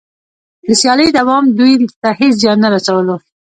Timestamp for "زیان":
2.41-2.57